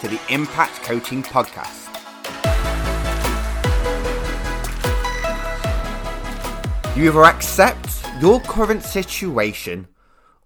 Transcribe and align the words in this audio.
to 0.00 0.08
the 0.08 0.20
Impact 0.30 0.82
Coaching 0.82 1.22
Podcast. 1.22 1.88
You 6.96 7.08
either 7.10 7.24
accept 7.24 8.02
your 8.18 8.40
current 8.40 8.82
situation 8.82 9.88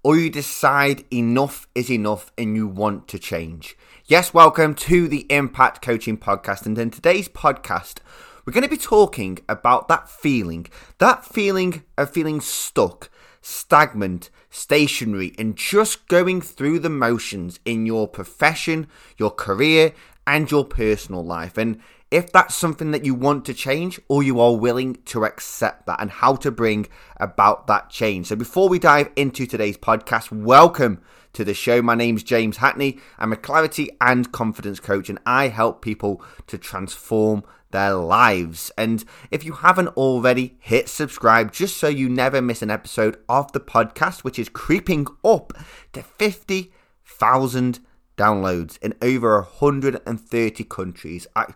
or 0.03 0.17
you 0.17 0.29
decide 0.29 1.05
enough 1.13 1.69
is 1.75 1.89
enough 1.89 2.33
and 2.37 2.57
you 2.57 2.67
want 2.67 3.07
to 3.09 3.19
change. 3.19 3.77
Yes, 4.07 4.35
welcome 4.35 4.75
to 4.75 5.07
the 5.07 5.25
Impact 5.31 5.81
Coaching 5.83 6.19
Podcast. 6.19 6.67
And 6.67 6.77
in 6.77 6.91
today's 6.91 7.29
podcast, 7.29 7.99
we're 8.45 8.53
going 8.53 8.65
to 8.65 8.69
be 8.69 8.77
talking 8.77 9.39
about 9.49 9.87
that 9.87 10.09
feeling, 10.09 10.67
that 10.99 11.25
feeling 11.25 11.85
of 11.97 12.11
feeling 12.11 12.41
stuck, 12.41 13.09
stagnant, 13.41 14.31
stationary, 14.55 15.35
and 15.37 15.57
just 15.57 16.07
going 16.07 16.41
through 16.41 16.79
the 16.79 16.89
motions 16.89 17.59
in 17.65 17.87
your 17.87 18.07
profession, 18.07 18.87
your 19.19 19.31
career, 19.31 19.93
and 20.27 20.51
your 20.51 20.65
personal 20.65 21.25
life. 21.25 21.59
And 21.59 21.81
if 22.11 22.31
that's 22.31 22.55
something 22.55 22.93
that 22.93 23.05
you 23.05 23.15
want 23.15 23.45
to 23.47 23.55
change 23.55 24.01
or 24.09 24.23
you 24.23 24.41
are 24.41 24.55
willing 24.55 24.95
to 25.07 25.25
accept 25.25 25.87
that 25.87 26.01
and 26.01 26.11
how 26.11 26.37
to 26.37 26.53
bring 26.53 26.87
about 27.19 27.67
that 27.67 27.91
change. 27.91 28.29
So 28.29 28.37
before 28.37 28.69
we 28.69 28.79
dive 28.79 29.11
into 29.17 29.47
today's 29.47 29.77
podcast, 29.77 30.31
welcome 30.31 31.03
to 31.33 31.45
the 31.45 31.55
show. 31.55 31.83
My 31.83 31.97
name's 31.97 32.23
James 32.23 32.59
Hackney. 32.59 33.01
I'm 33.19 33.33
a 33.33 33.37
clarity 33.37 33.91
and 34.01 34.31
confidence 34.31 34.79
coach 34.79 35.09
and 35.09 35.19
I 35.27 35.49
help 35.49 35.83
people 35.83 36.23
to 36.47 36.57
transform 36.57 37.43
their 37.75 37.95
lives. 37.95 38.71
And 38.79 39.05
if 39.33 39.45
you 39.45 39.53
haven't 39.53 39.89
already, 39.89 40.57
hit 40.61 40.89
subscribe 40.89 41.53
just 41.53 41.77
so 41.77 41.89
you 41.89 42.09
never 42.09 42.41
miss 42.41 42.63
an 42.63 42.71
episode 42.71 43.19
of 43.29 43.51
the 43.51 43.61
podcast, 43.61 44.23
which 44.23 44.39
is 44.39 44.49
creeping 44.49 45.07
up 45.25 45.53
to 45.93 46.03
50,000 46.03 47.81
downloads 48.17 48.79
in 48.79 48.95
over 49.03 49.41
130 49.41 50.65
countries. 50.65 51.27
I, 51.35 51.53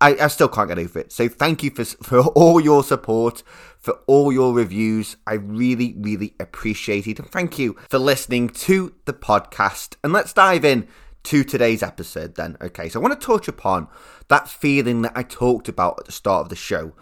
I, 0.00 0.16
I, 0.16 0.28
still 0.28 0.48
can't 0.48 0.68
get 0.68 0.78
over 0.78 1.00
it. 1.00 1.12
So 1.12 1.28
thank 1.28 1.62
you 1.62 1.70
for, 1.70 1.84
for 1.84 2.20
all 2.34 2.60
your 2.60 2.82
support, 2.82 3.42
for 3.78 3.98
all 4.06 4.32
your 4.32 4.54
reviews. 4.54 5.16
I 5.26 5.34
really, 5.34 5.94
really 5.98 6.34
appreciate 6.40 7.06
it. 7.06 7.18
And 7.18 7.30
thank 7.30 7.58
you 7.58 7.76
for 7.90 7.98
listening 7.98 8.48
to 8.48 8.94
the 9.04 9.12
podcast. 9.12 9.96
And 10.02 10.14
let's 10.14 10.32
dive 10.32 10.64
in 10.64 10.88
to 11.28 11.44
today's 11.44 11.82
episode 11.82 12.36
then. 12.36 12.56
Okay, 12.58 12.88
so 12.88 12.98
I 12.98 13.02
want 13.02 13.20
to 13.20 13.26
touch 13.26 13.48
upon 13.48 13.88
that 14.28 14.48
feeling 14.48 15.02
that 15.02 15.12
I 15.14 15.22
talked 15.22 15.68
about 15.68 15.98
at 15.98 16.06
the 16.06 16.12
start 16.12 16.40
of 16.44 16.48
the 16.48 16.56
show. 16.56 16.94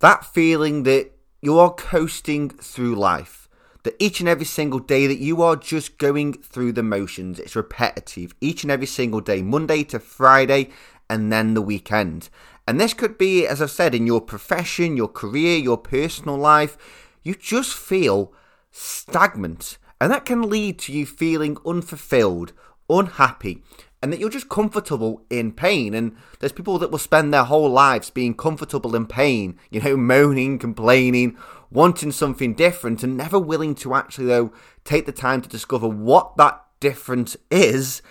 That 0.00 0.24
feeling 0.24 0.82
that 0.82 1.12
you 1.40 1.60
are 1.60 1.72
coasting 1.72 2.50
through 2.50 2.96
life. 2.96 3.48
That 3.84 3.94
each 4.00 4.18
and 4.18 4.28
every 4.28 4.46
single 4.46 4.80
day 4.80 5.06
that 5.06 5.20
you 5.20 5.42
are 5.42 5.54
just 5.54 5.96
going 5.96 6.32
through 6.32 6.72
the 6.72 6.82
motions. 6.82 7.38
It's 7.38 7.54
repetitive 7.54 8.34
each 8.40 8.64
and 8.64 8.72
every 8.72 8.88
single 8.88 9.20
day, 9.20 9.42
Monday 9.42 9.84
to 9.84 10.00
Friday, 10.00 10.70
and 11.08 11.32
then 11.32 11.54
the 11.54 11.62
weekend. 11.62 12.30
And 12.66 12.80
this 12.80 12.94
could 12.94 13.16
be, 13.16 13.46
as 13.46 13.62
I've 13.62 13.70
said, 13.70 13.94
in 13.94 14.08
your 14.08 14.20
profession, 14.20 14.96
your 14.96 15.06
career, 15.06 15.56
your 15.56 15.78
personal 15.78 16.36
life. 16.36 16.76
You 17.22 17.36
just 17.36 17.74
feel 17.74 18.32
stagnant. 18.72 19.78
And 20.00 20.10
that 20.10 20.24
can 20.24 20.50
lead 20.50 20.80
to 20.80 20.92
you 20.92 21.06
feeling 21.06 21.58
unfulfilled, 21.64 22.52
unhappy, 22.88 23.62
and 24.02 24.12
that 24.12 24.20
you're 24.20 24.30
just 24.30 24.48
comfortable 24.48 25.22
in 25.30 25.52
pain. 25.52 25.94
And 25.94 26.16
there's 26.38 26.52
people 26.52 26.78
that 26.78 26.90
will 26.90 26.98
spend 26.98 27.32
their 27.32 27.44
whole 27.44 27.70
lives 27.70 28.10
being 28.10 28.34
comfortable 28.34 28.94
in 28.94 29.06
pain, 29.06 29.58
you 29.70 29.80
know, 29.80 29.96
moaning, 30.14 30.58
complaining, 30.58 31.36
wanting 31.70 32.12
something 32.12 32.54
different, 32.54 33.02
and 33.02 33.16
never 33.16 33.38
willing 33.38 33.74
to 33.76 33.94
actually, 33.94 34.26
though, 34.26 34.52
take 34.84 35.06
the 35.06 35.12
time 35.12 35.42
to 35.42 35.48
discover 35.48 35.88
what 35.88 36.36
that 36.36 36.64
difference 36.80 37.36
is 37.50 38.02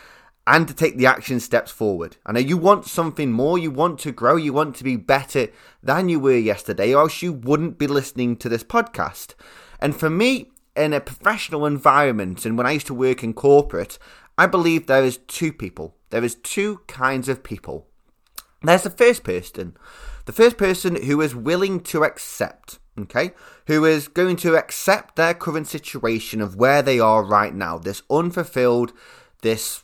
and 0.45 0.65
to 0.67 0.73
take 0.73 0.97
the 0.97 1.05
action 1.05 1.41
steps 1.41 1.71
forward. 1.71 2.15
I 2.25 2.31
know 2.31 2.39
you 2.39 2.55
want 2.55 2.85
something 2.85 3.31
more, 3.31 3.57
you 3.57 3.69
want 3.69 3.99
to 3.99 4.13
grow, 4.13 4.37
you 4.37 4.53
want 4.53 4.77
to 4.77 4.83
be 4.83 4.95
better 4.95 5.49
than 5.83 6.07
you 6.07 6.21
were 6.21 6.37
yesterday, 6.37 6.93
or 6.93 7.03
else 7.03 7.21
you 7.21 7.33
wouldn't 7.33 7.77
be 7.77 7.85
listening 7.85 8.37
to 8.37 8.47
this 8.47 8.63
podcast. 8.63 9.33
And 9.81 9.95
for 9.95 10.09
me, 10.09 10.51
in 10.77 10.93
a 10.93 11.01
professional 11.01 11.65
environment, 11.65 12.45
and 12.45 12.57
when 12.57 12.65
I 12.65 12.71
used 12.71 12.87
to 12.87 12.93
work 12.93 13.23
in 13.23 13.33
corporate, 13.33 13.99
I 14.37 14.45
believe 14.45 14.85
there 14.85 15.03
is 15.03 15.17
two 15.17 15.51
people. 15.51 15.95
There 16.09 16.23
is 16.23 16.35
two 16.35 16.81
kinds 16.87 17.27
of 17.27 17.43
people. 17.43 17.87
There's 18.61 18.83
the 18.83 18.89
first 18.89 19.23
person, 19.23 19.75
the 20.25 20.33
first 20.33 20.57
person 20.57 21.03
who 21.03 21.21
is 21.21 21.35
willing 21.35 21.79
to 21.81 22.03
accept, 22.03 22.79
okay, 22.99 23.31
who 23.67 23.85
is 23.85 24.07
going 24.07 24.35
to 24.37 24.55
accept 24.55 25.15
their 25.15 25.33
current 25.33 25.67
situation 25.67 26.41
of 26.41 26.55
where 26.55 26.81
they 26.81 26.99
are 26.99 27.23
right 27.23 27.53
now, 27.53 27.77
this 27.77 28.01
unfulfilled, 28.09 28.93
this 29.41 29.83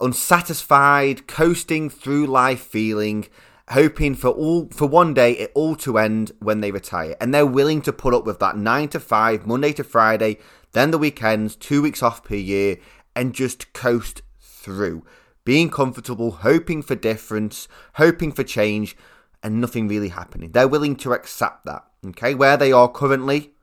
unsatisfied, 0.00 1.26
coasting 1.26 1.90
through 1.90 2.26
life 2.26 2.60
feeling, 2.60 3.26
hoping 3.70 4.14
for 4.14 4.30
all 4.30 4.68
for 4.70 4.86
one 4.86 5.12
day 5.12 5.32
it 5.32 5.52
all 5.54 5.76
to 5.76 5.98
end 5.98 6.32
when 6.38 6.60
they 6.60 6.70
retire, 6.70 7.14
and 7.20 7.34
they're 7.34 7.44
willing 7.44 7.82
to 7.82 7.92
put 7.92 8.14
up 8.14 8.24
with 8.24 8.38
that 8.38 8.56
nine 8.56 8.88
to 8.88 8.98
five, 8.98 9.46
Monday 9.46 9.72
to 9.74 9.84
Friday, 9.84 10.38
then 10.72 10.90
the 10.90 10.98
weekends, 10.98 11.56
two 11.56 11.82
weeks 11.82 12.02
off 12.02 12.24
per 12.24 12.34
year, 12.34 12.78
and 13.18 13.34
just 13.34 13.72
coast 13.72 14.22
through. 14.40 15.04
Being 15.44 15.70
comfortable, 15.70 16.30
hoping 16.30 16.82
for 16.82 16.94
difference, 16.94 17.66
hoping 17.94 18.30
for 18.30 18.44
change, 18.44 18.96
and 19.42 19.60
nothing 19.60 19.88
really 19.88 20.10
happening. 20.10 20.52
They're 20.52 20.68
willing 20.68 20.94
to 20.96 21.12
accept 21.12 21.64
that. 21.64 21.84
Okay, 22.06 22.32
where 22.32 22.56
they 22.56 22.70
are 22.70 22.88
currently 22.88 23.54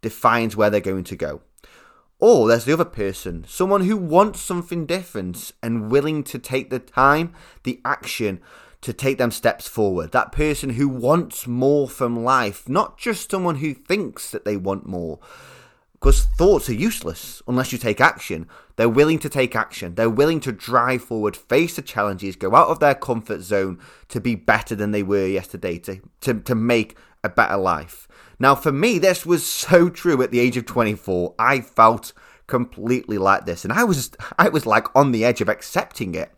defines 0.00 0.56
where 0.56 0.70
they're 0.70 0.80
going 0.80 1.04
to 1.04 1.16
go. 1.16 1.42
Or 2.18 2.48
there's 2.48 2.64
the 2.64 2.72
other 2.72 2.86
person, 2.86 3.44
someone 3.46 3.82
who 3.82 3.98
wants 3.98 4.40
something 4.40 4.86
different 4.86 5.52
and 5.62 5.90
willing 5.90 6.24
to 6.24 6.38
take 6.38 6.70
the 6.70 6.78
time, 6.78 7.34
the 7.64 7.82
action 7.84 8.40
to 8.80 8.94
take 8.94 9.18
them 9.18 9.30
steps 9.30 9.68
forward. 9.68 10.12
That 10.12 10.32
person 10.32 10.70
who 10.70 10.88
wants 10.88 11.46
more 11.46 11.86
from 11.86 12.24
life, 12.24 12.66
not 12.66 12.96
just 12.96 13.30
someone 13.30 13.56
who 13.56 13.74
thinks 13.74 14.30
that 14.30 14.46
they 14.46 14.56
want 14.56 14.86
more, 14.86 15.18
because 16.00 16.24
thoughts 16.24 16.68
are 16.68 16.74
useless 16.74 17.42
unless 17.48 17.72
you 17.72 17.78
take 17.78 18.00
action. 18.00 18.46
They're 18.76 18.88
willing 18.88 19.18
to 19.20 19.30
take 19.30 19.56
action. 19.56 19.94
They're 19.94 20.10
willing 20.10 20.40
to 20.40 20.52
drive 20.52 21.02
forward, 21.02 21.34
face 21.34 21.76
the 21.76 21.82
challenges, 21.82 22.36
go 22.36 22.54
out 22.54 22.68
of 22.68 22.80
their 22.80 22.94
comfort 22.94 23.40
zone 23.40 23.80
to 24.08 24.20
be 24.20 24.34
better 24.34 24.74
than 24.74 24.90
they 24.90 25.02
were 25.02 25.26
yesterday, 25.26 25.78
to, 25.78 26.00
to, 26.20 26.34
to 26.40 26.54
make 26.54 26.98
a 27.24 27.30
better 27.30 27.56
life. 27.56 28.06
Now, 28.38 28.54
for 28.54 28.72
me, 28.72 28.98
this 28.98 29.24
was 29.24 29.46
so 29.46 29.88
true 29.88 30.22
at 30.22 30.30
the 30.30 30.38
age 30.38 30.58
of 30.58 30.66
24. 30.66 31.34
I 31.38 31.60
felt 31.60 32.12
completely 32.46 33.16
like 33.16 33.46
this, 33.46 33.64
and 33.64 33.72
I 33.72 33.84
was 33.84 34.10
I 34.38 34.48
was 34.50 34.66
like 34.66 34.94
on 34.94 35.12
the 35.12 35.24
edge 35.24 35.40
of 35.40 35.48
accepting 35.48 36.14
it. 36.14 36.30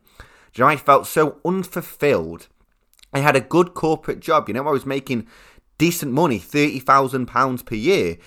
You 0.55 0.65
know, 0.65 0.69
I 0.69 0.77
felt 0.77 1.07
so 1.07 1.41
unfulfilled. 1.45 2.49
I 3.13 3.19
had 3.19 3.37
a 3.37 3.41
good 3.41 3.75
corporate 3.75 4.21
job. 4.21 4.49
You 4.49 4.55
know, 4.55 4.67
I 4.67 4.71
was 4.71 4.87
making 4.87 5.27
decent 5.77 6.13
money, 6.13 6.39
thirty 6.39 6.79
thousand 6.79 7.27
pounds 7.27 7.63
per 7.63 7.75
year 7.75 8.19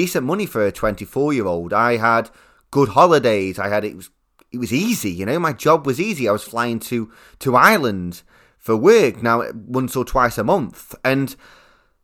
decent 0.00 0.24
money 0.24 0.46
for 0.46 0.64
a 0.64 0.72
24 0.72 1.34
year 1.34 1.44
old. 1.44 1.74
I 1.74 1.98
had 1.98 2.30
good 2.70 2.90
holidays. 2.90 3.58
I 3.58 3.68
had 3.68 3.84
it 3.84 3.96
was 3.96 4.08
it 4.50 4.58
was 4.58 4.72
easy, 4.72 5.10
you 5.10 5.26
know. 5.26 5.38
My 5.38 5.52
job 5.52 5.86
was 5.86 6.00
easy. 6.00 6.26
I 6.26 6.32
was 6.32 6.42
flying 6.42 6.80
to 6.90 7.12
to 7.40 7.54
Ireland 7.54 8.22
for 8.58 8.76
work 8.76 9.22
now 9.22 9.44
once 9.52 9.94
or 9.96 10.04
twice 10.06 10.38
a 10.38 10.44
month, 10.44 10.94
and 11.04 11.36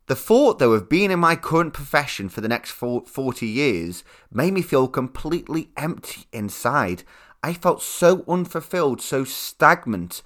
the 0.05 0.15
thought 0.15 0.59
though 0.59 0.73
of 0.73 0.89
being 0.89 1.09
in 1.09 1.19
my 1.19 1.35
current 1.35 1.73
profession 1.73 2.29
for 2.29 2.41
the 2.41 2.47
next 2.47 2.71
40 2.71 3.47
years 3.47 4.03
made 4.31 4.53
me 4.53 4.61
feel 4.61 4.87
completely 4.87 5.71
empty 5.75 6.25
inside. 6.31 7.03
I 7.41 7.53
felt 7.53 7.81
so 7.81 8.23
unfulfilled, 8.27 9.01
so 9.01 9.23
stagnant. 9.23 10.21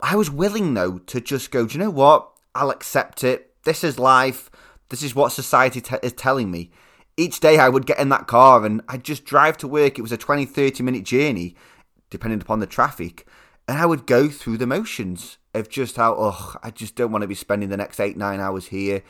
I 0.00 0.14
was 0.14 0.30
willing 0.30 0.74
though 0.74 0.98
to 0.98 1.20
just 1.22 1.50
go, 1.50 1.66
do 1.66 1.72
you 1.72 1.84
know 1.84 1.90
what? 1.90 2.30
I'll 2.54 2.70
accept 2.70 3.24
it. 3.24 3.54
This 3.64 3.82
is 3.82 3.98
life. 3.98 4.50
This 4.90 5.02
is 5.02 5.14
what 5.14 5.32
society 5.32 5.82
is 6.02 6.12
telling 6.12 6.50
me 6.50 6.70
each 7.18 7.40
day 7.40 7.58
I 7.58 7.68
would 7.68 7.84
get 7.84 7.98
in 7.98 8.08
that 8.10 8.28
car 8.28 8.64
and 8.64 8.80
I'd 8.88 9.04
just 9.04 9.24
drive 9.24 9.58
to 9.58 9.68
work. 9.68 9.98
It 9.98 10.02
was 10.02 10.12
a 10.12 10.16
20, 10.16 10.46
30 10.46 10.82
minute 10.82 11.04
journey, 11.04 11.56
depending 12.10 12.40
upon 12.40 12.60
the 12.60 12.66
traffic. 12.66 13.26
And 13.66 13.76
I 13.76 13.84
would 13.84 14.06
go 14.06 14.28
through 14.28 14.56
the 14.56 14.66
motions 14.66 15.36
of 15.52 15.68
just 15.68 15.96
how, 15.96 16.14
oh, 16.16 16.56
I 16.62 16.70
just 16.70 16.94
don't 16.94 17.10
want 17.10 17.22
to 17.22 17.28
be 17.28 17.34
spending 17.34 17.68
the 17.68 17.76
next 17.76 18.00
eight, 18.00 18.16
nine 18.16 18.40
hours 18.40 18.68
here. 18.68 19.02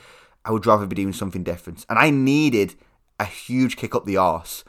I 0.44 0.50
would 0.50 0.66
rather 0.66 0.86
be 0.86 0.96
doing 0.96 1.12
something 1.12 1.44
different. 1.44 1.84
And 1.88 1.98
I 1.98 2.10
needed 2.10 2.74
a 3.20 3.26
huge 3.26 3.76
kick 3.76 3.94
up 3.94 4.06
the 4.06 4.16
arse 4.16 4.64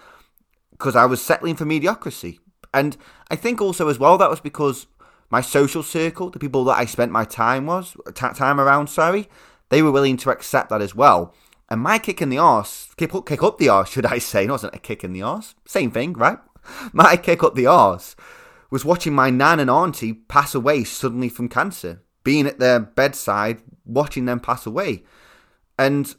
because 0.72 0.96
I 0.96 1.06
was 1.06 1.22
settling 1.22 1.56
for 1.56 1.66
mediocrity. 1.66 2.40
And 2.74 2.98
I 3.32 3.36
think 3.36 3.62
also 3.62 3.88
as 3.88 3.98
well 3.98 4.18
that 4.18 4.30
was 4.30 4.42
because 4.42 4.86
my 5.30 5.42
social 5.42 5.82
circle, 5.82 6.30
the 6.30 6.40
people 6.40 6.66
that 6.66 6.78
I 6.78 6.86
spent 6.86 7.12
my 7.12 7.24
time 7.24 7.68
was 7.68 7.96
time 8.14 8.60
around, 8.60 8.88
sorry, 8.88 9.30
they 9.70 9.82
were 9.82 9.92
willing 9.92 10.18
to 10.18 10.30
accept 10.30 10.70
that 10.70 10.82
as 10.82 10.94
well. 10.94 11.34
And 11.70 11.82
my 11.82 12.00
kick 12.00 12.22
in 12.22 12.30
the 12.30 12.40
arse, 12.40 12.90
kick 12.98 13.14
up, 13.14 13.28
kick 13.28 13.44
up 13.44 13.60
the 13.60 13.70
arse, 13.70 13.90
should 13.90 14.06
I 14.06 14.18
say? 14.18 14.46
It 14.46 14.50
wasn't 14.50 14.76
a 14.76 14.80
kick 14.80 15.04
in 15.04 15.14
the 15.14 15.22
arse. 15.22 15.54
Same 15.66 15.92
thing, 15.92 16.14
right? 16.14 16.40
My 16.94 17.16
kick 17.16 17.44
up 17.44 17.56
the 17.56 17.68
arse 17.68 18.16
was 18.70 18.86
watching 18.86 19.14
my 19.14 19.30
nan 19.30 19.60
and 19.60 19.70
auntie 19.70 20.14
pass 20.14 20.54
away 20.54 20.84
suddenly 20.84 21.30
from 21.30 21.50
cancer, 21.50 22.04
being 22.24 22.46
at 22.46 22.60
their 22.60 22.80
bedside, 22.80 23.62
watching 23.86 24.26
them 24.26 24.40
pass 24.40 24.66
away. 24.66 25.04
And 25.78 26.14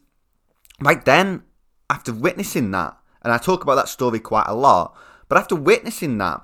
right 0.81 1.05
then, 1.05 1.45
after 1.89 2.13
witnessing 2.13 2.71
that, 2.73 2.97
and 3.23 3.33
I 3.33 3.39
talk 3.39 3.63
about 3.63 3.77
that 3.77 3.89
story 3.89 4.19
quite 4.19 4.47
a 4.47 4.55
lot, 4.55 4.97
but 5.29 5.39
after 5.39 5.55
witnessing 5.55 6.19
that, 6.19 6.43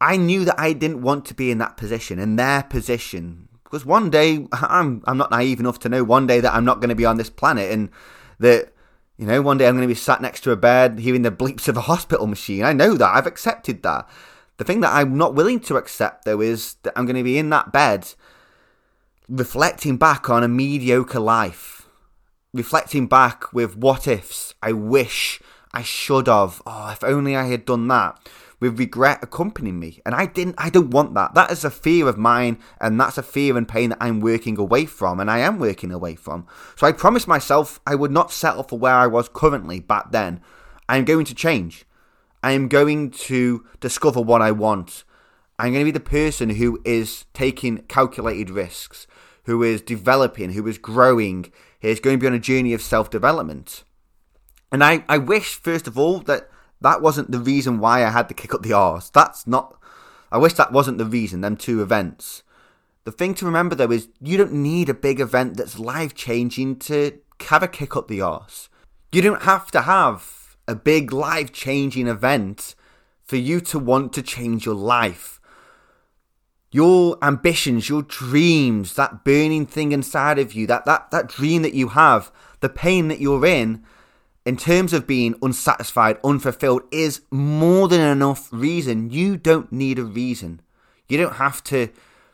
I 0.00 0.16
knew 0.16 0.44
that 0.44 0.58
I 0.58 0.72
didn't 0.72 1.02
want 1.02 1.24
to 1.26 1.34
be 1.34 1.50
in 1.50 1.58
that 1.58 1.76
position, 1.76 2.18
in 2.18 2.36
their 2.36 2.62
position. 2.62 3.48
Because 3.64 3.84
one 3.84 4.10
day, 4.10 4.46
I'm, 4.52 5.02
I'm 5.06 5.18
not 5.18 5.30
naive 5.30 5.60
enough 5.60 5.78
to 5.80 5.88
know 5.88 6.04
one 6.04 6.26
day 6.26 6.40
that 6.40 6.54
I'm 6.54 6.64
not 6.64 6.80
going 6.80 6.88
to 6.88 6.94
be 6.94 7.04
on 7.04 7.16
this 7.16 7.30
planet 7.30 7.70
and 7.70 7.90
that, 8.38 8.72
you 9.16 9.26
know, 9.26 9.42
one 9.42 9.58
day 9.58 9.66
I'm 9.66 9.74
going 9.74 9.88
to 9.88 9.94
be 9.94 9.98
sat 9.98 10.20
next 10.20 10.40
to 10.40 10.50
a 10.50 10.56
bed 10.56 10.98
hearing 10.98 11.22
the 11.22 11.30
bleeps 11.30 11.68
of 11.68 11.76
a 11.76 11.82
hospital 11.82 12.26
machine. 12.26 12.64
I 12.64 12.72
know 12.72 12.94
that. 12.94 13.14
I've 13.14 13.26
accepted 13.26 13.82
that. 13.82 14.08
The 14.56 14.64
thing 14.64 14.80
that 14.80 14.92
I'm 14.92 15.16
not 15.16 15.34
willing 15.34 15.60
to 15.60 15.76
accept, 15.76 16.24
though, 16.24 16.40
is 16.40 16.74
that 16.82 16.92
I'm 16.96 17.06
going 17.06 17.16
to 17.16 17.22
be 17.22 17.38
in 17.38 17.50
that 17.50 17.72
bed 17.72 18.14
reflecting 19.28 19.96
back 19.96 20.28
on 20.28 20.42
a 20.42 20.48
mediocre 20.48 21.20
life, 21.20 21.88
reflecting 22.52 23.06
back 23.06 23.52
with 23.52 23.76
what 23.76 24.06
ifs, 24.06 24.54
I 24.62 24.72
wish, 24.72 25.40
I 25.72 25.82
should 25.82 26.26
have, 26.26 26.62
oh, 26.66 26.90
if 26.90 27.02
only 27.02 27.34
I 27.34 27.46
had 27.46 27.64
done 27.64 27.88
that, 27.88 28.18
with 28.64 28.78
regret 28.78 29.18
accompanying 29.20 29.78
me. 29.78 30.00
And 30.06 30.14
I 30.14 30.24
didn't, 30.24 30.54
I 30.56 30.70
don't 30.70 30.88
want 30.88 31.12
that. 31.12 31.34
That 31.34 31.50
is 31.50 31.66
a 31.66 31.70
fear 31.70 32.08
of 32.08 32.16
mine, 32.16 32.58
and 32.80 32.98
that's 32.98 33.18
a 33.18 33.22
fear 33.22 33.58
and 33.58 33.68
pain 33.68 33.90
that 33.90 33.98
I'm 34.00 34.20
working 34.20 34.58
away 34.58 34.86
from, 34.86 35.20
and 35.20 35.30
I 35.30 35.40
am 35.40 35.58
working 35.58 35.92
away 35.92 36.14
from. 36.14 36.46
So 36.74 36.86
I 36.86 36.92
promised 36.92 37.28
myself 37.28 37.78
I 37.86 37.94
would 37.94 38.10
not 38.10 38.32
settle 38.32 38.62
for 38.62 38.78
where 38.78 38.94
I 38.94 39.06
was 39.06 39.28
currently 39.28 39.80
back 39.80 40.12
then. 40.12 40.40
I'm 40.88 41.04
going 41.04 41.26
to 41.26 41.34
change. 41.34 41.84
I 42.42 42.52
am 42.52 42.68
going 42.68 43.10
to 43.10 43.66
discover 43.80 44.22
what 44.22 44.40
I 44.40 44.50
want. 44.50 45.04
I'm 45.58 45.72
going 45.74 45.84
to 45.84 45.92
be 45.92 45.98
the 45.98 46.00
person 46.00 46.50
who 46.50 46.80
is 46.86 47.26
taking 47.34 47.82
calculated 47.82 48.48
risks, 48.48 49.06
who 49.44 49.62
is 49.62 49.82
developing, 49.82 50.52
who 50.52 50.66
is 50.66 50.78
growing, 50.78 51.52
is 51.82 52.00
going 52.00 52.18
to 52.18 52.20
be 52.20 52.26
on 52.26 52.32
a 52.32 52.38
journey 52.38 52.72
of 52.72 52.80
self 52.80 53.10
development. 53.10 53.84
And 54.72 54.82
I, 54.82 55.04
I 55.06 55.18
wish, 55.18 55.54
first 55.54 55.86
of 55.86 55.98
all, 55.98 56.20
that 56.20 56.48
that 56.84 57.02
wasn't 57.02 57.30
the 57.30 57.40
reason 57.40 57.78
why 57.80 58.04
I 58.04 58.10
had 58.10 58.28
to 58.28 58.34
kick 58.34 58.54
up 58.54 58.62
the 58.62 58.74
arse. 58.74 59.10
That's 59.10 59.46
not. 59.46 59.76
I 60.30 60.38
wish 60.38 60.52
that 60.54 60.70
wasn't 60.70 60.98
the 60.98 61.06
reason, 61.06 61.40
them 61.40 61.56
two 61.56 61.82
events. 61.82 62.42
The 63.04 63.12
thing 63.12 63.34
to 63.34 63.46
remember 63.46 63.74
though 63.74 63.90
is 63.90 64.08
you 64.20 64.36
don't 64.36 64.52
need 64.52 64.88
a 64.88 64.94
big 64.94 65.18
event 65.18 65.56
that's 65.56 65.78
life 65.78 66.14
changing 66.14 66.76
to 66.80 67.18
have 67.48 67.62
a 67.62 67.68
kick 67.68 67.96
up 67.96 68.08
the 68.08 68.20
arse. 68.20 68.68
You 69.12 69.22
don't 69.22 69.42
have 69.42 69.70
to 69.72 69.82
have 69.82 70.56
a 70.68 70.74
big 70.74 71.12
life 71.12 71.52
changing 71.52 72.06
event 72.06 72.74
for 73.22 73.36
you 73.36 73.60
to 73.62 73.78
want 73.78 74.12
to 74.14 74.22
change 74.22 74.66
your 74.66 74.74
life. 74.74 75.40
Your 76.70 77.16
ambitions, 77.22 77.88
your 77.88 78.02
dreams, 78.02 78.94
that 78.94 79.24
burning 79.24 79.66
thing 79.66 79.92
inside 79.92 80.38
of 80.38 80.52
you, 80.52 80.66
that, 80.66 80.84
that, 80.84 81.10
that 81.12 81.28
dream 81.28 81.62
that 81.62 81.74
you 81.74 81.88
have, 81.88 82.32
the 82.60 82.68
pain 82.68 83.08
that 83.08 83.20
you're 83.20 83.46
in, 83.46 83.84
in 84.44 84.56
terms 84.56 84.92
of 84.92 85.06
being 85.06 85.34
unsatisfied, 85.42 86.18
unfulfilled, 86.22 86.82
is 86.90 87.22
more 87.30 87.88
than 87.88 88.00
enough 88.00 88.52
reason. 88.52 89.10
You 89.10 89.36
don't 89.36 89.72
need 89.72 89.98
a 89.98 90.04
reason. 90.04 90.60
You 91.08 91.18
don't 91.18 91.34
have 91.34 91.64
to 91.64 91.88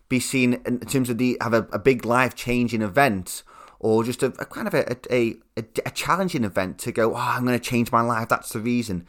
be 0.09 0.21
seen 0.21 0.55
in 0.67 0.81
terms 0.81 1.09
of 1.09 1.19
the 1.19 1.39
have 1.41 1.55
a, 1.55 1.69
a 1.73 1.79
big 1.79 2.05
life 2.05 2.35
changing 2.35 2.83
event 2.83 3.45
or 3.79 4.05
just 4.05 4.23
a, 4.23 4.27
a 4.39 4.45
kind 4.45 4.67
of 4.67 4.75
a, 4.75 4.97
a, 5.11 5.37
a, 5.57 5.91
challenging 5.93 6.45
event 6.45 6.79
to 6.79 6.93
go, 6.93 7.15
oh, 7.15 7.17
I'm 7.17 7.47
going 7.47 7.59
to 7.59 7.65
change 7.65 7.91
my 7.91 8.03
life. 8.03 8.29
That's 8.29 8.53
the 8.53 8.61
reason. 8.61 9.07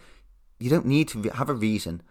You 0.59 0.69
don't 0.69 0.85
need 0.85 1.09
to 1.09 1.23
have 1.23 1.49
a 1.49 1.53
reason. 1.53 2.01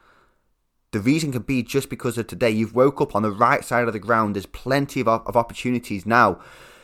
The 0.90 1.00
reason 1.00 1.32
can 1.32 1.42
be 1.42 1.62
just 1.62 1.88
because 1.88 2.18
of 2.18 2.26
today. 2.26 2.50
You've 2.50 2.74
woke 2.74 3.00
up 3.00 3.14
on 3.14 3.22
the 3.22 3.30
right 3.30 3.64
side 3.64 3.86
of 3.86 3.94
the 3.94 3.98
ground. 3.98 4.34
There's 4.34 4.44
plenty 4.44 5.00
of, 5.00 5.08
of 5.08 5.36
opportunities 5.36 6.04
now 6.04 6.40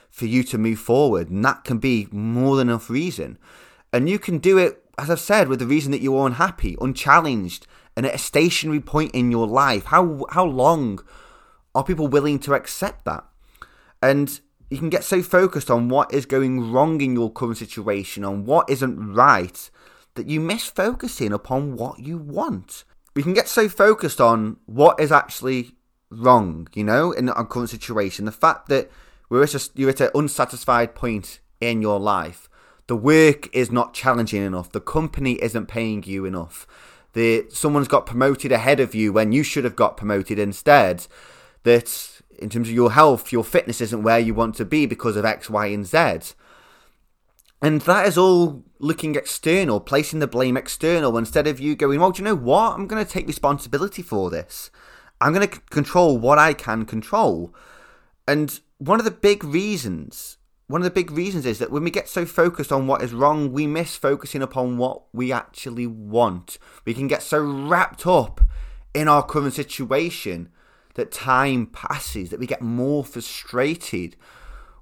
for 0.08 0.24
you 0.26 0.44
to 0.44 0.56
move 0.56 0.78
forward, 0.78 1.28
and 1.28 1.44
that 1.44 1.64
can 1.64 1.78
be 1.78 2.08
more 2.10 2.56
than 2.56 2.68
enough 2.68 2.88
reason. 2.88 3.36
And 3.96 4.10
you 4.10 4.18
can 4.18 4.36
do 4.36 4.58
it, 4.58 4.84
as 4.98 5.08
I've 5.08 5.20
said, 5.20 5.48
with 5.48 5.58
the 5.58 5.66
reason 5.66 5.90
that 5.92 6.02
you're 6.02 6.26
unhappy, 6.26 6.76
unchallenged, 6.82 7.66
and 7.96 8.04
at 8.04 8.14
a 8.14 8.18
stationary 8.18 8.78
point 8.78 9.14
in 9.14 9.30
your 9.30 9.46
life. 9.46 9.86
How 9.86 10.26
how 10.32 10.44
long 10.44 11.02
are 11.74 11.82
people 11.82 12.06
willing 12.06 12.38
to 12.40 12.52
accept 12.52 13.06
that? 13.06 13.24
And 14.02 14.38
you 14.68 14.76
can 14.76 14.90
get 14.90 15.02
so 15.02 15.22
focused 15.22 15.70
on 15.70 15.88
what 15.88 16.12
is 16.12 16.26
going 16.26 16.70
wrong 16.70 17.00
in 17.00 17.14
your 17.14 17.32
current 17.32 17.56
situation, 17.56 18.22
on 18.22 18.44
what 18.44 18.68
isn't 18.68 19.14
right, 19.14 19.70
that 20.14 20.26
you 20.26 20.40
miss 20.40 20.66
focusing 20.66 21.32
upon 21.32 21.76
what 21.76 21.98
you 21.98 22.18
want. 22.18 22.84
We 23.14 23.22
can 23.22 23.32
get 23.32 23.48
so 23.48 23.66
focused 23.66 24.20
on 24.20 24.58
what 24.66 25.00
is 25.00 25.10
actually 25.10 25.72
wrong, 26.10 26.68
you 26.74 26.84
know, 26.84 27.12
in 27.12 27.30
our 27.30 27.46
current 27.46 27.70
situation. 27.70 28.26
The 28.26 28.32
fact 28.32 28.68
that 28.68 28.90
we're 29.30 29.44
at 29.44 29.54
a, 29.54 29.70
you're 29.74 29.88
at 29.88 30.02
an 30.02 30.10
unsatisfied 30.14 30.94
point 30.94 31.40
in 31.62 31.80
your 31.80 31.98
life. 31.98 32.50
The 32.86 32.96
work 32.96 33.54
is 33.54 33.70
not 33.70 33.94
challenging 33.94 34.42
enough. 34.42 34.70
The 34.70 34.80
company 34.80 35.32
isn't 35.42 35.66
paying 35.66 36.04
you 36.04 36.24
enough. 36.24 36.66
The 37.14 37.46
someone's 37.50 37.88
got 37.88 38.06
promoted 38.06 38.52
ahead 38.52 38.78
of 38.78 38.94
you 38.94 39.12
when 39.12 39.32
you 39.32 39.42
should 39.42 39.64
have 39.64 39.76
got 39.76 39.96
promoted 39.96 40.38
instead. 40.38 41.06
That 41.64 42.22
in 42.38 42.48
terms 42.48 42.68
of 42.68 42.74
your 42.74 42.92
health, 42.92 43.32
your 43.32 43.44
fitness 43.44 43.80
isn't 43.80 44.02
where 44.02 44.18
you 44.18 44.34
want 44.34 44.54
to 44.56 44.64
be 44.64 44.86
because 44.86 45.16
of 45.16 45.24
X, 45.24 45.50
Y, 45.50 45.66
and 45.66 45.86
Z. 45.86 46.34
And 47.62 47.80
that 47.82 48.06
is 48.06 48.18
all 48.18 48.62
looking 48.78 49.14
external, 49.14 49.80
placing 49.80 50.18
the 50.18 50.26
blame 50.26 50.56
external 50.56 51.16
instead 51.16 51.46
of 51.46 51.58
you 51.58 51.74
going, 51.74 52.00
well, 52.00 52.12
do 52.12 52.20
you 52.20 52.24
know 52.24 52.34
what? 52.34 52.74
I'm 52.74 52.86
going 52.86 53.04
to 53.04 53.10
take 53.10 53.26
responsibility 53.26 54.02
for 54.02 54.30
this. 54.30 54.70
I'm 55.20 55.32
going 55.32 55.48
to 55.48 55.60
control 55.70 56.18
what 56.18 56.38
I 56.38 56.52
can 56.52 56.84
control. 56.84 57.54
And 58.28 58.60
one 58.78 58.98
of 58.98 59.04
the 59.04 59.10
big 59.10 59.42
reasons, 59.42 60.36
one 60.68 60.80
of 60.80 60.84
the 60.84 60.90
big 60.90 61.12
reasons 61.12 61.46
is 61.46 61.58
that 61.60 61.70
when 61.70 61.84
we 61.84 61.90
get 61.90 62.08
so 62.08 62.26
focused 62.26 62.72
on 62.72 62.86
what 62.86 63.02
is 63.02 63.14
wrong, 63.14 63.52
we 63.52 63.66
miss 63.66 63.96
focusing 63.96 64.42
upon 64.42 64.78
what 64.78 65.02
we 65.12 65.32
actually 65.32 65.86
want. 65.86 66.58
We 66.84 66.94
can 66.94 67.06
get 67.06 67.22
so 67.22 67.38
wrapped 67.38 68.06
up 68.06 68.40
in 68.92 69.06
our 69.06 69.22
current 69.22 69.54
situation 69.54 70.48
that 70.94 71.12
time 71.12 71.66
passes, 71.66 72.30
that 72.30 72.40
we 72.40 72.46
get 72.46 72.62
more 72.62 73.04
frustrated 73.04 74.16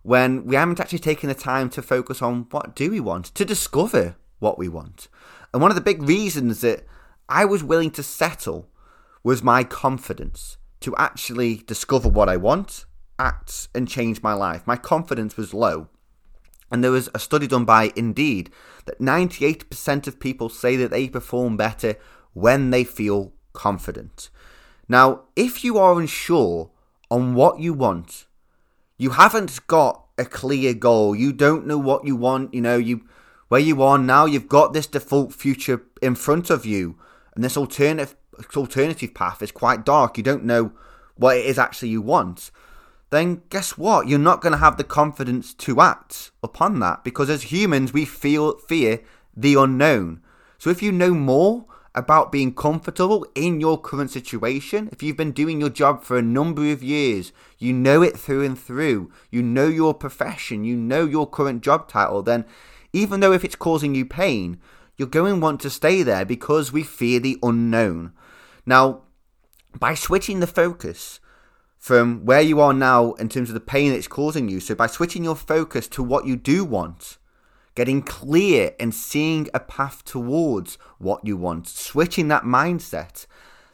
when 0.02 0.46
we 0.46 0.54
haven't 0.54 0.80
actually 0.80 0.98
taken 1.00 1.28
the 1.28 1.34
time 1.34 1.68
to 1.70 1.82
focus 1.82 2.22
on 2.22 2.46
what 2.50 2.74
do 2.74 2.90
we 2.90 3.00
want, 3.00 3.26
to 3.34 3.44
discover 3.44 4.16
what 4.38 4.58
we 4.58 4.68
want. 4.68 5.08
And 5.52 5.60
one 5.60 5.70
of 5.70 5.74
the 5.74 5.80
big 5.80 6.02
reasons 6.02 6.60
that 6.62 6.86
I 7.28 7.44
was 7.44 7.64
willing 7.64 7.90
to 7.92 8.02
settle 8.02 8.68
was 9.22 9.42
my 9.42 9.64
confidence 9.64 10.56
to 10.80 10.94
actually 10.96 11.56
discover 11.66 12.08
what 12.08 12.28
I 12.28 12.36
want, 12.36 12.84
act, 13.18 13.68
and 13.74 13.88
change 13.88 14.22
my 14.22 14.32
life. 14.32 14.66
My 14.66 14.76
confidence 14.76 15.36
was 15.36 15.54
low. 15.54 15.88
And 16.70 16.82
there 16.82 16.90
was 16.90 17.08
a 17.14 17.18
study 17.18 17.46
done 17.46 17.64
by 17.64 17.92
Indeed 17.94 18.50
that 18.86 19.00
98% 19.00 20.06
of 20.06 20.18
people 20.18 20.48
say 20.48 20.76
that 20.76 20.90
they 20.90 21.08
perform 21.08 21.56
better 21.56 21.96
when 22.32 22.70
they 22.70 22.84
feel 22.84 23.32
confident. 23.52 24.30
Now, 24.88 25.22
if 25.36 25.64
you 25.64 25.78
are 25.78 25.98
unsure 25.98 26.70
on 27.10 27.34
what 27.34 27.60
you 27.60 27.72
want, 27.72 28.26
you 28.98 29.10
haven't 29.10 29.66
got 29.66 30.04
a 30.18 30.24
clear 30.24 30.74
goal, 30.74 31.14
you 31.14 31.32
don't 31.32 31.66
know 31.66 31.78
what 31.78 32.04
you 32.04 32.16
want, 32.16 32.54
you 32.54 32.60
know, 32.60 32.76
you 32.76 33.04
where 33.48 33.60
you 33.60 33.82
are 33.82 33.98
now, 33.98 34.24
you've 34.24 34.48
got 34.48 34.72
this 34.72 34.86
default 34.86 35.32
future 35.32 35.82
in 36.02 36.14
front 36.14 36.50
of 36.50 36.66
you, 36.66 36.98
and 37.34 37.44
this 37.44 37.56
alternative 37.56 38.16
alternative 38.56 39.14
path 39.14 39.42
is 39.42 39.52
quite 39.52 39.84
dark. 39.84 40.16
You 40.16 40.24
don't 40.24 40.44
know 40.44 40.72
what 41.16 41.36
it 41.36 41.46
is 41.46 41.58
actually 41.58 41.90
you 41.90 42.02
want. 42.02 42.50
Then 43.10 43.42
guess 43.48 43.78
what? 43.78 44.08
You're 44.08 44.18
not 44.18 44.40
going 44.40 44.52
to 44.52 44.58
have 44.58 44.76
the 44.76 44.84
confidence 44.84 45.54
to 45.54 45.80
act 45.80 46.30
upon 46.42 46.80
that 46.80 47.04
because 47.04 47.30
as 47.30 47.44
humans 47.44 47.92
we 47.92 48.04
feel 48.04 48.58
fear 48.58 49.00
the 49.36 49.54
unknown. 49.54 50.20
So 50.58 50.70
if 50.70 50.82
you 50.82 50.90
know 50.92 51.14
more, 51.14 51.66
about 51.94 52.32
being 52.32 52.52
comfortable 52.52 53.24
in 53.34 53.60
your 53.60 53.80
current 53.80 54.10
situation, 54.10 54.88
if 54.90 55.02
you've 55.02 55.16
been 55.16 55.30
doing 55.30 55.60
your 55.60 55.70
job 55.70 56.02
for 56.02 56.18
a 56.18 56.22
number 56.22 56.72
of 56.72 56.82
years, 56.82 57.32
you 57.58 57.72
know 57.72 58.02
it 58.02 58.18
through 58.18 58.42
and 58.42 58.58
through, 58.58 59.12
you 59.30 59.42
know 59.42 59.68
your 59.68 59.94
profession, 59.94 60.64
you 60.64 60.76
know 60.76 61.04
your 61.04 61.28
current 61.28 61.62
job 61.62 61.88
title, 61.88 62.22
then 62.22 62.44
even 62.92 63.20
though 63.20 63.32
if 63.32 63.44
it's 63.44 63.54
causing 63.54 63.94
you 63.94 64.04
pain, 64.04 64.58
you're 64.96 65.08
going 65.08 65.34
to 65.34 65.40
want 65.40 65.60
to 65.60 65.70
stay 65.70 66.02
there 66.02 66.24
because 66.24 66.72
we 66.72 66.82
fear 66.82 67.20
the 67.20 67.38
unknown. 67.42 68.12
Now, 68.66 69.02
by 69.78 69.94
switching 69.94 70.40
the 70.40 70.46
focus 70.46 71.20
from 71.84 72.24
where 72.24 72.40
you 72.40 72.62
are 72.62 72.72
now 72.72 73.12
in 73.12 73.28
terms 73.28 73.50
of 73.50 73.54
the 73.54 73.60
pain 73.60 73.92
it's 73.92 74.08
causing 74.08 74.48
you, 74.48 74.58
so 74.58 74.74
by 74.74 74.86
switching 74.86 75.22
your 75.22 75.36
focus 75.36 75.86
to 75.86 76.02
what 76.02 76.26
you 76.26 76.34
do 76.34 76.64
want, 76.64 77.18
getting 77.74 78.00
clear 78.00 78.74
and 78.80 78.94
seeing 78.94 79.46
a 79.52 79.60
path 79.60 80.02
towards 80.02 80.78
what 80.96 81.20
you 81.26 81.36
want, 81.36 81.68
switching 81.68 82.28
that 82.28 82.44
mindset, 82.44 83.26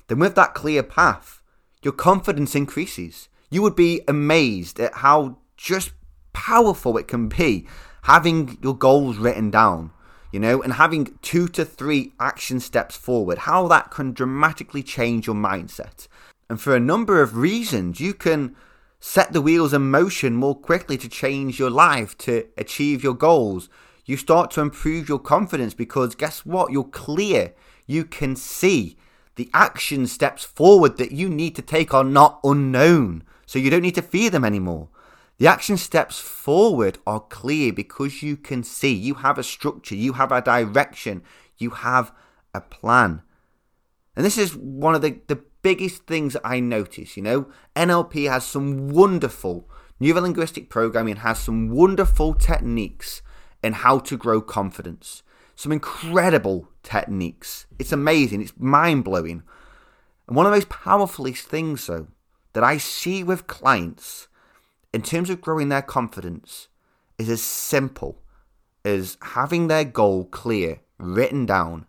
then 0.08 0.18
with 0.18 0.34
that 0.34 0.54
clear 0.54 0.82
path, 0.82 1.40
your 1.84 1.92
confidence 1.92 2.56
increases. 2.56 3.28
You 3.48 3.62
would 3.62 3.76
be 3.76 4.00
amazed 4.08 4.80
at 4.80 4.94
how 4.94 5.38
just 5.56 5.92
powerful 6.32 6.98
it 6.98 7.06
can 7.06 7.28
be 7.28 7.68
having 8.02 8.58
your 8.60 8.76
goals 8.76 9.18
written 9.18 9.52
down, 9.52 9.92
you 10.32 10.40
know, 10.40 10.60
and 10.60 10.72
having 10.72 11.16
two 11.22 11.46
to 11.46 11.64
three 11.64 12.12
action 12.18 12.58
steps 12.58 12.96
forward, 12.96 13.38
how 13.38 13.68
that 13.68 13.92
can 13.92 14.12
dramatically 14.14 14.82
change 14.82 15.28
your 15.28 15.36
mindset. 15.36 16.08
And 16.50 16.60
for 16.60 16.74
a 16.74 16.80
number 16.80 17.22
of 17.22 17.36
reasons, 17.36 18.00
you 18.00 18.12
can 18.12 18.56
set 18.98 19.32
the 19.32 19.40
wheels 19.40 19.72
in 19.72 19.88
motion 19.88 20.34
more 20.34 20.56
quickly 20.56 20.98
to 20.98 21.08
change 21.08 21.60
your 21.60 21.70
life, 21.70 22.18
to 22.18 22.48
achieve 22.58 23.04
your 23.04 23.14
goals. 23.14 23.68
You 24.04 24.16
start 24.16 24.50
to 24.50 24.60
improve 24.60 25.08
your 25.08 25.20
confidence 25.20 25.74
because 25.74 26.16
guess 26.16 26.44
what? 26.44 26.72
You're 26.72 26.82
clear. 26.82 27.54
You 27.86 28.04
can 28.04 28.34
see 28.34 28.98
the 29.36 29.48
action 29.54 30.08
steps 30.08 30.42
forward 30.42 30.96
that 30.96 31.12
you 31.12 31.28
need 31.28 31.54
to 31.54 31.62
take 31.62 31.94
are 31.94 32.02
not 32.02 32.40
unknown. 32.42 33.22
So 33.46 33.60
you 33.60 33.70
don't 33.70 33.82
need 33.82 33.94
to 33.94 34.02
fear 34.02 34.28
them 34.28 34.44
anymore. 34.44 34.88
The 35.38 35.46
action 35.46 35.76
steps 35.76 36.18
forward 36.18 36.98
are 37.06 37.20
clear 37.20 37.72
because 37.72 38.24
you 38.24 38.36
can 38.36 38.64
see, 38.64 38.92
you 38.92 39.14
have 39.14 39.38
a 39.38 39.44
structure, 39.44 39.94
you 39.94 40.14
have 40.14 40.32
a 40.32 40.42
direction, 40.42 41.22
you 41.58 41.70
have 41.70 42.10
a 42.52 42.60
plan. 42.60 43.22
And 44.16 44.26
this 44.26 44.36
is 44.36 44.56
one 44.56 44.96
of 44.96 45.02
the, 45.02 45.20
the 45.28 45.44
biggest 45.62 46.06
things 46.06 46.36
I 46.44 46.60
notice. 46.60 47.16
You 47.16 47.22
know, 47.22 47.46
NLP 47.76 48.28
has 48.28 48.44
some 48.44 48.88
wonderful, 48.88 49.68
neurolinguistic 50.00 50.68
programming 50.68 51.16
has 51.16 51.38
some 51.38 51.70
wonderful 51.70 52.34
techniques 52.34 53.22
in 53.62 53.74
how 53.74 53.98
to 54.00 54.16
grow 54.16 54.40
confidence. 54.40 55.22
Some 55.56 55.72
incredible 55.72 56.68
techniques. 56.82 57.66
It's 57.78 57.92
amazing, 57.92 58.40
it's 58.40 58.54
mind 58.56 59.04
blowing. 59.04 59.42
And 60.26 60.36
one 60.36 60.46
of 60.46 60.52
the 60.52 60.56
most 60.56 60.70
powerful 60.70 61.26
things, 61.26 61.86
though, 61.86 62.06
that 62.52 62.64
I 62.64 62.78
see 62.78 63.22
with 63.22 63.46
clients 63.46 64.28
in 64.92 65.02
terms 65.02 65.30
of 65.30 65.40
growing 65.40 65.68
their 65.68 65.82
confidence 65.82 66.68
is 67.18 67.28
as 67.28 67.42
simple 67.42 68.22
as 68.84 69.18
having 69.20 69.68
their 69.68 69.84
goal 69.84 70.24
clear, 70.24 70.80
written 70.98 71.46
down, 71.46 71.86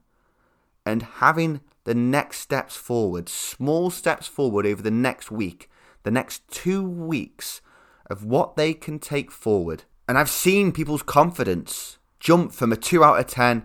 and 0.86 1.04
having 1.04 1.62
the 1.84 1.96
next 1.96 2.40
steps 2.40 2.76
forward, 2.76 3.28
small 3.28 3.90
steps 3.90 4.28
forward 4.28 4.66
over 4.66 4.82
the 4.82 4.92
next 4.92 5.32
week, 5.32 5.70
the 6.04 6.12
next 6.12 6.48
two 6.50 6.88
weeks 6.88 7.62
of 8.10 8.26
what 8.26 8.56
they 8.56 8.74
can 8.74 9.00
take 9.00 9.32
forward. 9.32 9.84
And 10.08 10.18
I've 10.18 10.30
seen 10.30 10.72
people's 10.72 11.04
confidence 11.04 11.98
jump 12.20 12.52
from 12.54 12.72
a 12.72 12.76
2 12.76 13.04
out 13.04 13.20
of 13.20 13.28
10 13.28 13.64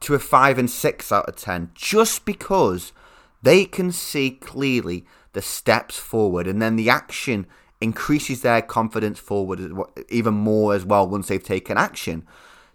to 0.00 0.14
a 0.14 0.18
5 0.18 0.58
and 0.58 0.70
6 0.70 1.12
out 1.12 1.28
of 1.28 1.36
10 1.36 1.72
just 1.74 2.24
because 2.24 2.92
they 3.42 3.64
can 3.64 3.92
see 3.92 4.30
clearly 4.30 5.04
the 5.32 5.42
steps 5.42 5.98
forward 5.98 6.46
and 6.46 6.62
then 6.62 6.76
the 6.76 6.88
action 6.88 7.46
increases 7.80 8.42
their 8.42 8.62
confidence 8.62 9.18
forward 9.18 9.72
even 10.08 10.34
more 10.34 10.74
as 10.74 10.84
well 10.84 11.06
once 11.06 11.28
they've 11.28 11.42
taken 11.42 11.76
action. 11.76 12.26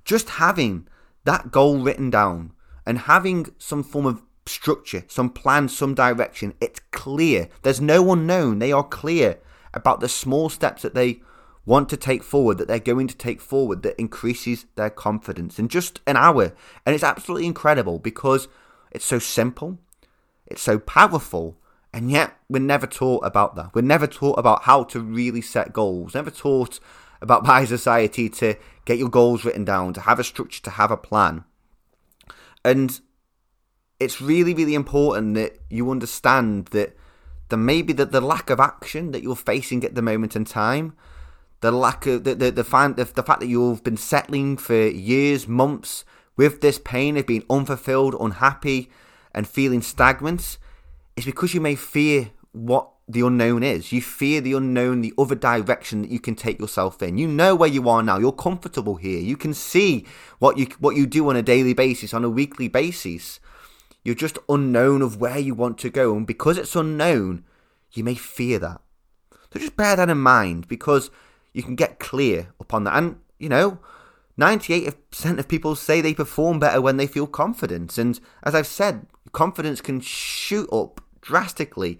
Just 0.06 0.30
having 0.32 0.88
that 1.26 1.52
goal 1.52 1.80
written 1.80 2.10
down 2.10 2.52
and 2.86 3.00
having 3.00 3.48
some 3.58 3.84
form 3.84 4.06
of 4.06 4.22
structure, 4.46 5.04
some 5.08 5.30
plan, 5.30 5.70
some 5.70 5.94
direction, 5.94 6.54
it's 6.60 6.82
clear. 6.92 7.50
There's 7.62 7.82
no 7.82 8.12
unknown. 8.12 8.60
They 8.60 8.72
are 8.72 8.84
clear 8.84 9.40
about 9.74 10.00
the 10.00 10.10
small 10.10 10.50
steps 10.50 10.82
that 10.82 10.94
they 10.94 11.22
want 11.66 11.90
to 11.90 11.98
take 11.98 12.24
forward, 12.24 12.58
that 12.58 12.68
they're 12.68 12.80
going 12.80 13.08
to 13.08 13.18
take 13.18 13.40
forward, 13.40 13.84
that 13.84 14.00
increases 14.00 14.66
their 14.76 14.90
confidence 14.90 15.60
in 15.60 15.70
just 15.70 16.02
an 16.06 16.18
hour. 16.18 16.54
And 16.86 16.94
it's 16.94 17.04
absolutely 17.04 17.48
incredible 17.48 18.00
because 18.00 18.48
it's 18.92 19.06
so 19.06 19.20
simple, 19.20 19.80
it's 20.46 20.62
so 20.62 20.78
powerful, 20.78 21.58
and 21.94 22.10
yet, 22.10 22.36
we're 22.50 22.60
never 22.60 22.88
taught 22.88 23.24
about 23.24 23.56
that. 23.56 23.76
We're 23.76 23.84
never 23.84 24.08
taught 24.08 24.40
about 24.40 24.64
how 24.64 24.84
to 24.86 25.00
really 25.00 25.42
set 25.42 25.72
goals. 25.72 26.16
Never 26.16 26.32
taught 26.32 26.80
about 27.22 27.44
by 27.46 27.66
society 27.66 28.30
to 28.30 28.56
get 28.86 28.98
your 28.98 29.10
goals 29.10 29.46
written 29.46 29.64
down, 29.64 29.94
to 29.94 30.02
have 30.02 30.20
a 30.20 30.24
structure, 30.24 30.62
to 30.64 30.72
have 30.72 30.90
a 30.90 30.98
plan. 30.98 31.44
And 32.66 33.00
it's 34.04 34.22
really, 34.22 34.54
really 34.54 34.76
important 34.76 35.36
that 35.36 35.60
you 35.70 35.90
understand 35.90 36.68
that 36.68 36.96
there 37.50 37.60
may 37.60 37.82
be 37.82 37.94
the, 37.94 38.06
the 38.06 38.22
lack 38.22 38.50
of 38.50 38.60
action 38.60 39.12
that 39.12 39.24
you're 39.24 39.36
facing 39.36 39.84
at 39.84 39.96
the 39.96 40.02
moment 40.02 40.36
in 40.36 40.46
time, 40.46 40.96
the 41.62 41.72
lack 41.72 42.06
of 42.06 42.24
the 42.24 42.36
the 42.36 42.52
the, 42.52 42.64
find, 42.64 42.96
the, 42.96 43.06
the 43.06 43.24
fact 43.24 43.40
that 43.40 43.48
you've 43.48 43.84
been 43.84 43.98
settling 43.98 44.58
for 44.58 44.88
years, 44.88 45.48
months 45.48 46.06
with 46.36 46.62
this 46.62 46.80
pain 46.80 47.18
of 47.18 47.28
being 47.28 47.46
unfulfilled, 47.50 48.16
unhappy, 48.20 48.90
and 49.34 49.48
feeling 49.48 49.82
stagnant 49.82 50.58
it's 51.16 51.26
because 51.26 51.54
you 51.54 51.62
may 51.62 51.76
fear 51.76 52.32
what 52.52 52.90
the 53.08 53.22
unknown 53.22 53.64
is. 53.64 53.92
You 53.92 54.02
fear 54.02 54.42
the 54.42 54.54
unknown, 54.54 55.02
the 55.02 55.14
other 55.18 55.36
direction 55.36 56.02
that 56.02 56.12
you 56.12 56.20
can 56.20 56.36
take 56.36 56.60
yourself 56.60 57.02
in. 57.02 57.18
You 57.18 57.28
know 57.28 57.56
where 57.56 57.70
you 57.70 57.90
are 57.90 58.02
now. 58.02 58.18
You're 58.18 58.32
comfortable 58.32 58.96
here. 58.96 59.20
You 59.20 59.38
can 59.38 59.54
see 59.54 60.06
what 60.40 60.58
you 60.58 60.68
what 60.80 60.96
you 60.96 61.06
do 61.06 61.30
on 61.30 61.36
a 61.36 61.42
daily 61.42 61.74
basis, 61.74 62.14
on 62.14 62.24
a 62.24 62.30
weekly 62.30 62.68
basis. 62.68 63.40
You're 64.04 64.16
just 64.16 64.38
unknown 64.50 65.02
of 65.02 65.18
where 65.18 65.38
you 65.38 65.54
want 65.54 65.78
to 65.80 65.90
go, 65.90 66.16
and 66.16 66.28
because 66.28 66.58
it's 66.58 66.76
unknown, 66.76 67.46
you 67.92 68.04
may 68.04 68.16
fear 68.16 68.60
that. 68.60 68.82
So 69.52 69.60
just 69.60 69.78
bear 69.78 69.96
that 69.96 70.10
in 70.10 70.18
mind 70.18 70.68
because 70.68 71.12
you 71.54 71.64
can 71.64 71.76
get 71.76 72.00
clear 72.00 72.54
upon 72.60 72.84
that. 72.84 72.98
And 72.98 73.18
you 73.38 73.50
know, 73.50 73.80
98% 74.40 75.38
of 75.38 75.48
people 75.48 75.76
say 75.76 76.02
they 76.02 76.14
perform 76.14 76.60
better 76.60 76.82
when 76.82 76.98
they 76.98 77.08
feel 77.08 77.28
confident. 77.28 77.98
And 77.98 78.20
as 78.44 78.56
I've 78.56 78.68
said, 78.68 79.06
confidence 79.32 79.82
can 79.82 80.00
shoot 80.00 80.68
up 80.72 81.02
drastically 81.22 82.00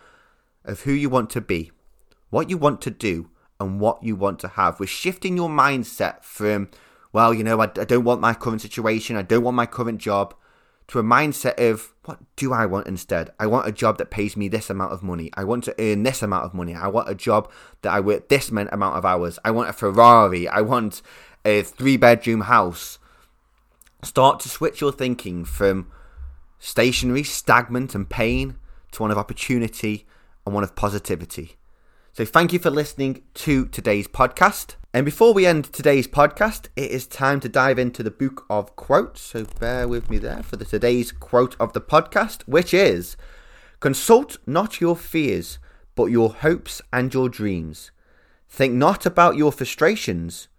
of 0.63 0.81
who 0.81 0.93
you 0.93 1.09
want 1.09 1.29
to 1.31 1.41
be, 1.41 1.71
what 2.29 2.49
you 2.49 2.57
want 2.57 2.81
to 2.81 2.91
do, 2.91 3.29
and 3.59 3.79
what 3.79 4.03
you 4.03 4.15
want 4.15 4.39
to 4.39 4.47
have. 4.47 4.79
We're 4.79 4.87
shifting 4.87 5.35
your 5.35 5.49
mindset 5.49 6.23
from, 6.23 6.69
well, 7.13 7.33
you 7.33 7.43
know, 7.43 7.59
I, 7.61 7.65
I 7.65 7.85
don't 7.85 8.03
want 8.03 8.21
my 8.21 8.33
current 8.33 8.61
situation, 8.61 9.15
I 9.15 9.21
don't 9.21 9.43
want 9.43 9.55
my 9.55 9.65
current 9.65 9.99
job, 9.99 10.33
to 10.87 10.99
a 10.99 11.03
mindset 11.03 11.57
of 11.57 11.93
what 12.03 12.19
do 12.35 12.51
I 12.51 12.65
want 12.65 12.87
instead? 12.87 13.29
I 13.39 13.47
want 13.47 13.65
a 13.65 13.71
job 13.71 13.97
that 13.99 14.11
pays 14.11 14.35
me 14.35 14.49
this 14.49 14.69
amount 14.69 14.91
of 14.91 15.01
money. 15.01 15.29
I 15.35 15.45
want 15.45 15.63
to 15.65 15.75
earn 15.79 16.03
this 16.03 16.21
amount 16.21 16.43
of 16.43 16.53
money. 16.53 16.75
I 16.75 16.89
want 16.89 17.07
a 17.07 17.15
job 17.15 17.49
that 17.81 17.93
I 17.93 18.01
work 18.01 18.27
this 18.27 18.49
amount 18.49 18.69
of 18.73 19.05
hours. 19.05 19.39
I 19.45 19.51
want 19.51 19.69
a 19.69 19.73
Ferrari. 19.73 20.49
I 20.49 20.59
want 20.59 21.01
a 21.45 21.61
three 21.61 21.95
bedroom 21.95 22.41
house 22.41 22.99
start 24.03 24.39
to 24.41 24.49
switch 24.49 24.81
your 24.81 24.91
thinking 24.91 25.45
from 25.45 25.91
stationary, 26.59 27.23
stagnant, 27.23 27.95
and 27.95 28.09
pain 28.09 28.57
to 28.91 29.03
one 29.03 29.11
of 29.11 29.17
opportunity 29.17 30.07
and 30.45 30.53
one 30.53 30.63
of 30.63 30.75
positivity. 30.75 31.57
So, 32.13 32.25
thank 32.25 32.51
you 32.51 32.59
for 32.59 32.69
listening 32.69 33.23
to 33.35 33.65
today's 33.67 34.07
podcast. 34.07 34.75
And 34.93 35.05
before 35.05 35.33
we 35.33 35.45
end 35.45 35.71
today's 35.71 36.07
podcast, 36.07 36.67
it 36.75 36.91
is 36.91 37.07
time 37.07 37.39
to 37.39 37.49
dive 37.49 37.79
into 37.79 38.03
the 38.03 38.11
book 38.11 38.45
of 38.49 38.75
quotes. 38.75 39.21
So, 39.21 39.45
bear 39.59 39.87
with 39.87 40.09
me 40.09 40.17
there 40.17 40.43
for 40.43 40.57
the 40.57 40.65
today's 40.65 41.13
quote 41.13 41.55
of 41.59 41.71
the 41.71 41.81
podcast, 41.81 42.41
which 42.41 42.73
is 42.73 43.15
Consult 43.79 44.37
not 44.45 44.81
your 44.81 44.95
fears, 44.97 45.57
but 45.95 46.05
your 46.05 46.33
hopes 46.33 46.81
and 46.91 47.13
your 47.13 47.29
dreams. 47.29 47.91
Think 48.49 48.73
not 48.73 49.05
about 49.05 49.37
your 49.37 49.51
frustrations, 49.51 50.49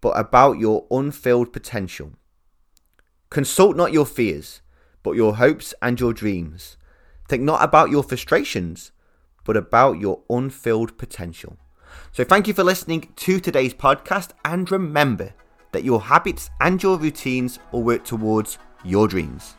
but 0.00 0.18
about 0.18 0.58
your 0.58 0.86
unfilled 0.90 1.52
potential. 1.52 2.12
Consult 3.30 3.76
not 3.76 3.92
your 3.92 4.06
fears, 4.06 4.60
but 5.02 5.16
your 5.16 5.36
hopes 5.36 5.74
and 5.82 5.98
your 5.98 6.12
dreams. 6.12 6.76
Think 7.28 7.42
not 7.42 7.62
about 7.62 7.90
your 7.90 8.02
frustrations, 8.02 8.92
but 9.44 9.56
about 9.56 9.98
your 9.98 10.22
unfilled 10.30 10.96
potential. 10.96 11.56
So, 12.12 12.24
thank 12.24 12.46
you 12.46 12.54
for 12.54 12.64
listening 12.64 13.12
to 13.16 13.40
today's 13.40 13.74
podcast, 13.74 14.30
and 14.44 14.70
remember 14.70 15.34
that 15.72 15.84
your 15.84 16.00
habits 16.00 16.50
and 16.60 16.82
your 16.82 16.98
routines 16.98 17.58
will 17.72 17.82
work 17.82 18.04
towards 18.04 18.58
your 18.84 19.08
dreams. 19.08 19.54